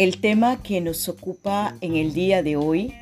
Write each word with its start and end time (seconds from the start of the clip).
El 0.00 0.16
tema 0.16 0.62
que 0.62 0.80
nos 0.80 1.10
ocupa 1.10 1.76
en 1.82 1.94
el 1.94 2.14
día 2.14 2.42
de 2.42 2.56
hoy 2.56 2.94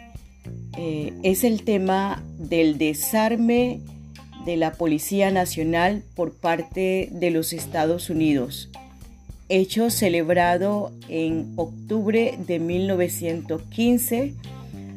eh, 0.76 1.12
es 1.22 1.44
el 1.44 1.62
tema 1.62 2.24
del 2.40 2.76
desarme 2.76 3.78
de 4.44 4.56
la 4.56 4.72
Policía 4.72 5.30
Nacional 5.30 6.02
por 6.16 6.32
parte 6.34 7.08
de 7.12 7.30
los 7.30 7.52
Estados 7.52 8.10
Unidos, 8.10 8.68
hecho 9.48 9.90
celebrado 9.90 10.90
en 11.08 11.52
octubre 11.54 12.36
de 12.36 12.58
1915, 12.58 14.34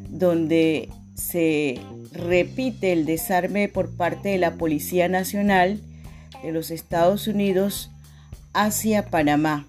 donde 0.10 0.90
se 1.14 1.80
repite 2.14 2.94
el 2.94 3.06
desarme 3.06 3.68
por 3.68 3.96
parte 3.96 4.30
de 4.30 4.40
la 4.40 4.56
Policía 4.56 5.08
Nacional 5.08 5.80
de 6.42 6.52
los 6.52 6.72
Estados 6.72 7.28
Unidos 7.28 7.92
hacia 8.54 9.06
Panamá. 9.06 9.68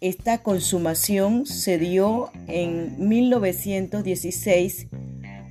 Esta 0.00 0.38
consumación 0.38 1.44
se 1.44 1.76
dio 1.76 2.30
en 2.48 3.06
1916 3.06 4.86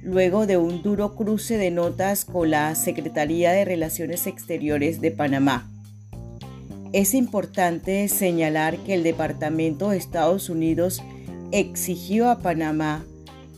luego 0.02 0.48
de 0.48 0.58
un 0.58 0.81
duro 0.81 1.16
cruce 1.16 1.59
de 1.59 1.70
notas 1.70 2.25
con 2.25 2.49
la 2.49 2.73
Secretaría 2.73 3.52
de 3.52 3.63
Relaciones 3.63 4.25
Exteriores 4.25 5.02
de 5.02 5.12
Panamá. 5.12 5.70
Es 6.94 7.13
importante 7.13 8.08
señalar 8.08 8.77
que 8.77 8.95
el 8.95 9.03
Departamento 9.03 9.91
de 9.91 9.98
Estados 9.98 10.50
Unidos 10.50 11.03
exigió 11.52 12.31
a 12.31 12.39
Panamá 12.39 13.05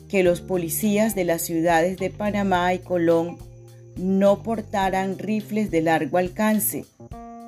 que 0.09 0.23
los 0.23 0.41
policías 0.41 1.15
de 1.15 1.23
las 1.23 1.41
ciudades 1.41 1.95
de 1.99 2.09
Panamá 2.09 2.73
y 2.73 2.79
Colón 2.79 3.37
no 3.95 4.43
portaran 4.43 5.17
rifles 5.17 5.71
de 5.71 5.83
largo 5.83 6.17
alcance, 6.17 6.83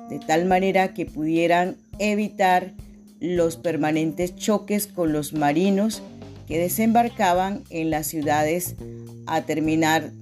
de 0.08 0.18
tal 0.18 0.46
manera 0.46 0.94
que 0.94 1.04
pudieran 1.04 1.76
evitar 1.98 2.72
los 3.20 3.56
permanentes 3.56 4.36
choques 4.36 4.86
con 4.86 5.12
los 5.12 5.32
marinos 5.32 6.02
que 6.46 6.58
desembarcaban 6.58 7.64
en 7.70 7.90
las 7.90 8.06
ciudades 8.06 8.76
a 9.26 9.42
terminar 9.42 10.12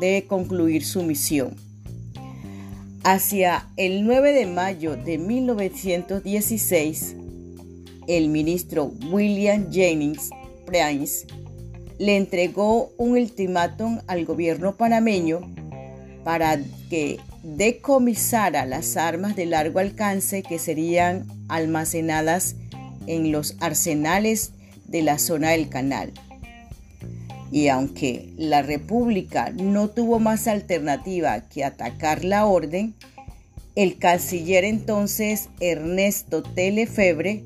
de 0.00 0.26
concluir 0.28 0.84
su 0.84 1.02
misión. 1.02 1.56
Hacia 3.02 3.66
el 3.76 4.04
9 4.04 4.32
de 4.32 4.46
mayo 4.46 4.96
de 4.96 5.16
1916, 5.16 7.16
el 8.06 8.28
ministro 8.28 8.92
William 9.10 9.72
Jennings 9.72 10.30
Prince 10.66 11.26
le 11.98 12.16
entregó 12.16 12.92
un 12.98 13.12
ultimátum 13.12 14.00
al 14.06 14.24
gobierno 14.24 14.76
panameño 14.76 15.40
para 16.24 16.60
que 16.90 17.18
decomisara 17.42 18.66
las 18.66 18.96
armas 18.96 19.36
de 19.36 19.46
largo 19.46 19.78
alcance 19.78 20.42
que 20.42 20.58
serían 20.58 21.26
almacenadas 21.50 22.56
en 23.06 23.32
los 23.32 23.56
arsenales 23.60 24.52
de 24.86 25.02
la 25.02 25.18
zona 25.18 25.50
del 25.50 25.68
canal. 25.68 26.12
Y 27.52 27.68
aunque 27.68 28.32
la 28.36 28.62
República 28.62 29.50
no 29.50 29.88
tuvo 29.88 30.20
más 30.20 30.46
alternativa 30.46 31.40
que 31.48 31.64
atacar 31.64 32.24
la 32.24 32.46
orden, 32.46 32.94
el 33.74 33.98
canciller 33.98 34.64
entonces 34.64 35.48
Ernesto 35.60 36.42
Telefebre 36.42 37.42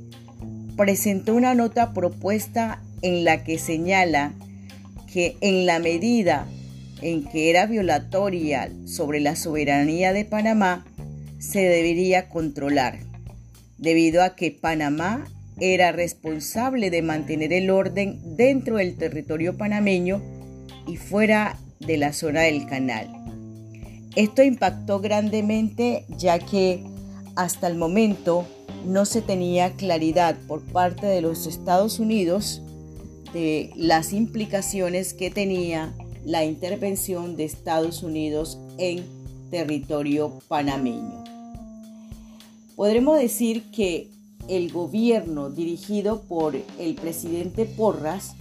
presentó 0.76 1.34
una 1.34 1.54
nota 1.54 1.92
propuesta 1.92 2.82
en 3.02 3.24
la 3.24 3.44
que 3.44 3.58
señala 3.58 4.32
que 5.12 5.36
en 5.40 5.66
la 5.66 5.78
medida 5.78 6.46
en 7.02 7.24
que 7.24 7.50
era 7.50 7.66
violatoria 7.66 8.70
sobre 8.86 9.20
la 9.20 9.36
soberanía 9.36 10.12
de 10.12 10.24
Panamá, 10.24 10.86
se 11.38 11.60
debería 11.60 12.28
controlar, 12.28 12.98
debido 13.78 14.22
a 14.22 14.36
que 14.36 14.50
Panamá 14.50 15.24
era 15.60 15.92
responsable 15.92 16.90
de 16.90 17.02
mantener 17.02 17.52
el 17.52 17.70
orden 17.70 18.36
dentro 18.36 18.76
del 18.76 18.96
territorio 18.96 19.56
panameño 19.56 20.20
y 20.86 20.96
fuera 20.96 21.58
de 21.80 21.96
la 21.96 22.12
zona 22.12 22.42
del 22.42 22.66
canal. 22.66 23.08
Esto 24.16 24.42
impactó 24.42 25.00
grandemente 25.00 26.04
ya 26.16 26.38
que 26.38 26.84
hasta 27.36 27.66
el 27.66 27.76
momento 27.76 28.46
no 28.86 29.04
se 29.04 29.22
tenía 29.22 29.72
claridad 29.72 30.36
por 30.46 30.62
parte 30.62 31.06
de 31.06 31.20
los 31.20 31.46
Estados 31.46 31.98
Unidos 31.98 32.62
de 33.32 33.70
las 33.74 34.12
implicaciones 34.12 35.14
que 35.14 35.30
tenía 35.30 35.92
la 36.24 36.44
intervención 36.44 37.36
de 37.36 37.44
Estados 37.44 38.02
Unidos 38.02 38.58
en 38.78 39.04
territorio 39.50 40.38
panameño. 40.48 41.33
Podremos 42.76 43.18
decir 43.18 43.70
que 43.70 44.10
el 44.48 44.72
gobierno 44.72 45.50
dirigido 45.50 46.22
por 46.22 46.56
el 46.78 46.94
presidente 46.96 47.64
Porras 47.64 48.34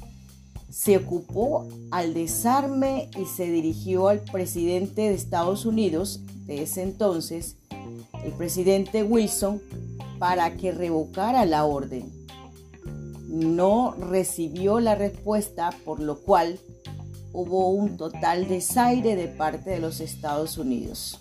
se 0.69 0.97
ocupó 0.97 1.67
al 1.91 2.13
desarme 2.13 3.09
y 3.19 3.25
se 3.25 3.49
dirigió 3.51 4.07
al 4.07 4.19
presidente 4.21 5.03
de 5.03 5.13
Estados 5.13 5.65
Unidos 5.65 6.21
de 6.45 6.63
ese 6.63 6.81
entonces, 6.81 7.57
el 8.25 8.31
presidente 8.33 9.03
Wilson, 9.03 9.61
para 10.17 10.55
que 10.55 10.71
revocara 10.71 11.45
la 11.45 11.65
orden 11.65 12.23
no 13.33 13.95
recibió 13.99 14.79
la 14.79 14.93
respuesta, 14.93 15.71
por 15.85 15.99
lo 15.99 16.19
cual 16.19 16.59
hubo 17.33 17.69
un 17.69 17.97
total 17.97 18.47
desaire 18.47 19.15
de 19.15 19.27
parte 19.27 19.71
de 19.71 19.79
los 19.79 19.99
Estados 19.99 20.59
Unidos. 20.59 21.19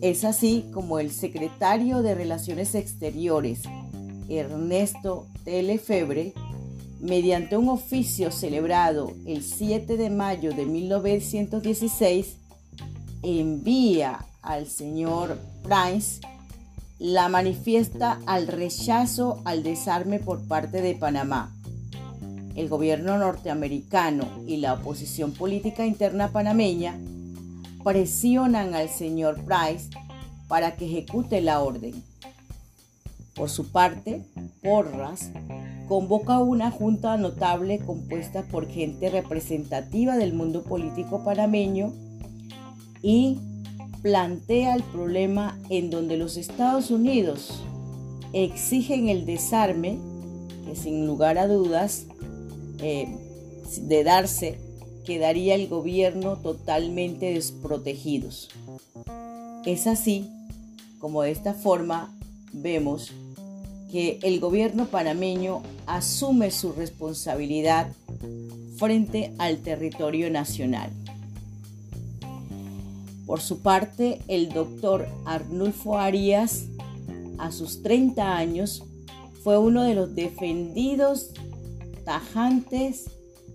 Es 0.00 0.24
así 0.24 0.64
como 0.72 1.00
el 1.00 1.10
secretario 1.10 2.02
de 2.02 2.14
Relaciones 2.14 2.76
Exteriores, 2.76 3.62
Ernesto 4.28 5.26
Telefebre, 5.44 6.34
mediante 7.00 7.56
un 7.56 7.68
oficio 7.68 8.30
celebrado 8.30 9.12
el 9.26 9.42
7 9.42 9.96
de 9.96 10.10
mayo 10.10 10.52
de 10.52 10.66
1916, 10.66 12.36
envía 13.24 14.24
al 14.40 14.68
señor 14.68 15.36
Prince 15.64 16.20
la 17.00 17.28
manifiesta 17.28 18.20
al 18.26 18.46
rechazo 18.46 19.40
al 19.44 19.64
desarme 19.64 20.20
por 20.20 20.46
parte 20.46 20.80
de 20.80 20.94
Panamá. 20.94 21.52
El 22.54 22.68
gobierno 22.68 23.18
norteamericano 23.18 24.28
y 24.46 24.58
la 24.58 24.74
oposición 24.74 25.32
política 25.32 25.84
interna 25.86 26.28
panameña 26.28 26.98
presionan 27.84 28.74
al 28.74 28.88
señor 28.88 29.42
Price 29.44 29.90
para 30.48 30.76
que 30.76 30.86
ejecute 30.86 31.40
la 31.40 31.60
orden. 31.60 32.02
Por 33.34 33.50
su 33.50 33.70
parte, 33.70 34.22
Porras 34.62 35.30
convoca 35.86 36.38
una 36.40 36.70
junta 36.70 37.16
notable 37.16 37.78
compuesta 37.78 38.42
por 38.42 38.68
gente 38.68 39.10
representativa 39.10 40.16
del 40.16 40.34
mundo 40.34 40.62
político 40.64 41.24
panameño 41.24 41.92
y 43.02 43.38
plantea 44.02 44.74
el 44.74 44.82
problema 44.82 45.58
en 45.70 45.90
donde 45.90 46.16
los 46.16 46.36
Estados 46.36 46.90
Unidos 46.90 47.62
exigen 48.32 49.08
el 49.08 49.24
desarme, 49.24 49.98
que 50.66 50.76
sin 50.76 51.06
lugar 51.06 51.38
a 51.38 51.46
dudas, 51.46 52.06
eh, 52.80 53.08
de 53.82 54.04
darse, 54.04 54.58
quedaría 55.08 55.54
el 55.54 55.68
gobierno 55.68 56.36
totalmente 56.36 57.32
desprotegidos. 57.32 58.50
Es 59.64 59.86
así 59.86 60.28
como 60.98 61.22
de 61.22 61.30
esta 61.30 61.54
forma 61.54 62.14
vemos 62.52 63.12
que 63.90 64.18
el 64.22 64.38
gobierno 64.38 64.84
panameño 64.84 65.62
asume 65.86 66.50
su 66.50 66.74
responsabilidad 66.74 67.90
frente 68.76 69.32
al 69.38 69.62
territorio 69.62 70.30
nacional. 70.30 70.90
Por 73.24 73.40
su 73.40 73.60
parte, 73.62 74.20
el 74.28 74.50
doctor 74.50 75.08
Arnulfo 75.24 75.96
Arias, 75.96 76.66
a 77.38 77.50
sus 77.50 77.82
30 77.82 78.36
años, 78.36 78.84
fue 79.42 79.56
uno 79.56 79.84
de 79.84 79.94
los 79.94 80.14
defendidos 80.14 81.30
tajantes 82.04 83.06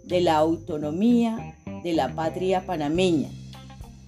de 0.06 0.22
la 0.22 0.38
autonomía 0.38 1.58
de 1.84 1.94
la 1.94 2.16
patria 2.16 2.66
panameña, 2.66 3.30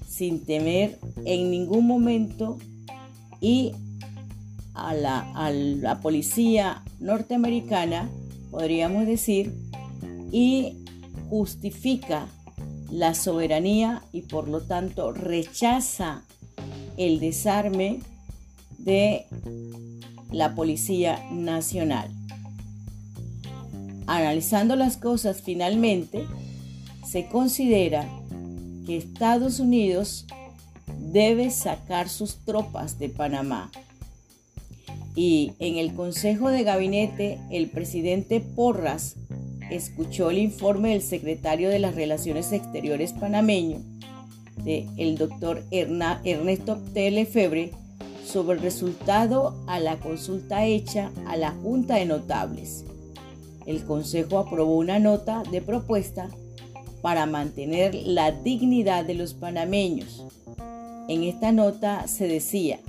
sin 0.08 0.46
temer 0.46 1.00
en 1.26 1.52
ningún 1.52 1.86
momento 1.88 2.58
y 3.42 3.74
a 4.74 4.94
la, 4.94 5.20
a 5.34 5.52
la 5.52 6.00
policía 6.02 6.84
norteamericana, 7.00 8.10
podríamos 8.52 9.06
decir, 9.06 9.54
y 10.32 10.86
justifica 11.30 12.28
la 12.92 13.14
soberanía 13.14 14.04
y 14.12 14.22
por 14.24 14.48
lo 14.48 14.62
tanto 14.62 15.12
rechaza 15.12 16.24
el 16.98 17.20
desarme 17.20 18.00
de 18.78 19.26
la 20.32 20.56
Policía 20.56 21.20
Nacional. 21.32 22.12
Analizando 24.08 24.76
las 24.76 24.98
cosas 24.98 25.42
finalmente, 25.42 26.26
se 27.06 27.28
considera 27.28 28.08
que 28.86 28.98
Estados 28.98 29.60
Unidos 29.60 30.26
debe 31.12 31.50
sacar 31.50 32.10
sus 32.10 32.38
tropas 32.46 33.00
de 33.00 33.10
Panamá. 33.10 33.72
Y 35.16 35.54
en 35.60 35.78
el 35.78 35.94
Consejo 35.94 36.50
de 36.50 36.64
Gabinete, 36.64 37.40
el 37.50 37.70
presidente 37.70 38.42
Porras 38.42 39.16
escuchó 39.72 40.30
el 40.30 40.38
informe 40.38 40.90
del 40.90 41.02
secretario 41.02 41.70
de 41.70 41.80
las 41.80 41.96
Relaciones 41.96 42.52
Exteriores 42.52 43.14
panameño, 43.14 43.82
el 44.66 45.18
doctor 45.18 45.64
Ernesto 45.72 46.78
Telefebre, 46.94 47.72
sobre 48.26 48.58
el 48.58 48.64
resultado 48.64 49.56
a 49.68 49.80
la 49.80 49.98
consulta 49.98 50.66
hecha 50.66 51.12
a 51.28 51.38
la 51.38 51.52
Junta 51.52 51.96
de 51.96 52.06
Notables. 52.06 52.84
El 53.66 53.84
Consejo 53.84 54.38
aprobó 54.40 54.76
una 54.78 55.00
nota 55.00 55.44
de 55.52 55.62
propuesta 55.62 56.30
para 57.02 57.26
mantener 57.26 57.94
la 57.94 58.32
dignidad 58.32 59.06
de 59.06 59.14
los 59.14 59.34
panameños. 59.34 60.26
En 61.08 61.24
esta 61.24 61.52
nota 61.52 62.08
se 62.08 62.28
decía, 62.28 62.80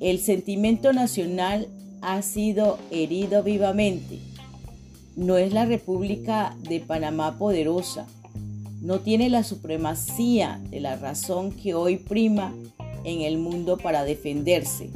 el 0.00 0.18
sentimiento 0.18 0.92
nacional 0.92 1.68
ha 2.02 2.22
sido 2.22 2.78
herido 2.90 3.42
vivamente. 3.42 4.18
No 5.16 5.36
es 5.36 5.52
la 5.52 5.66
República 5.66 6.56
de 6.68 6.80
Panamá 6.80 7.38
poderosa. 7.38 8.06
No 8.80 9.00
tiene 9.00 9.28
la 9.28 9.44
supremacía 9.44 10.60
de 10.70 10.80
la 10.80 10.96
razón 10.96 11.52
que 11.52 11.74
hoy 11.74 11.96
prima 11.96 12.54
en 13.04 13.22
el 13.22 13.38
mundo 13.38 13.76
para 13.76 14.04
defenderse. 14.04 14.90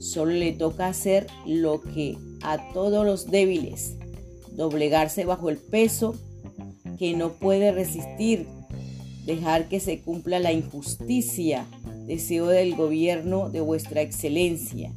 Solo 0.00 0.32
le 0.32 0.52
toca 0.52 0.88
hacer 0.88 1.26
lo 1.46 1.80
que 1.80 2.16
a 2.42 2.72
todos 2.72 3.06
los 3.06 3.30
débiles, 3.30 3.96
doblegarse 4.54 5.24
bajo 5.24 5.50
el 5.50 5.58
peso 5.58 6.14
que 6.98 7.14
no 7.16 7.32
puede 7.32 7.72
resistir, 7.72 8.46
dejar 9.26 9.68
que 9.68 9.80
se 9.80 10.00
cumpla 10.00 10.38
la 10.38 10.52
injusticia 10.52 11.66
deseo 12.06 12.46
del 12.46 12.76
gobierno 12.76 13.50
de 13.50 13.60
vuestra 13.60 14.02
excelencia. 14.02 14.92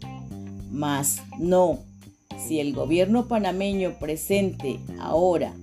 Mas 0.69 1.21
no, 1.39 1.79
si 2.37 2.59
el 2.59 2.73
gobierno 2.73 3.27
panameño 3.27 3.97
presente 3.99 4.79
ahora 4.99 5.53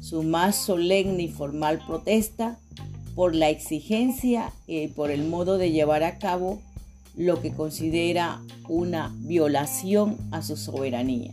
su 0.00 0.22
más 0.22 0.56
solemne 0.56 1.24
y 1.24 1.28
formal 1.28 1.80
protesta 1.86 2.58
por 3.14 3.34
la 3.34 3.50
exigencia 3.50 4.52
y 4.66 4.88
por 4.88 5.10
el 5.10 5.26
modo 5.26 5.58
de 5.58 5.70
llevar 5.70 6.02
a 6.02 6.18
cabo 6.18 6.60
lo 7.16 7.42
que 7.42 7.52
considera 7.52 8.40
una 8.68 9.12
violación 9.18 10.16
a 10.30 10.40
su 10.40 10.56
soberanía. 10.56 11.32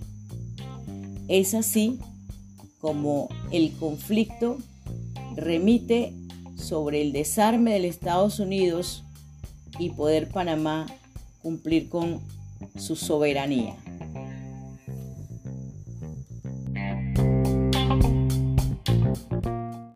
Es 1.27 1.53
así 1.53 1.99
como 2.79 3.29
el 3.51 3.71
conflicto 3.77 4.57
remite 5.35 6.13
sobre 6.55 7.01
el 7.01 7.11
desarme 7.11 7.79
de 7.79 7.87
Estados 7.87 8.39
Unidos 8.39 9.03
y 9.79 9.89
poder 9.89 10.29
Panamá 10.29 10.85
cumplir 11.41 11.89
con 11.89 12.21
su 12.77 12.95
soberanía. 12.95 13.75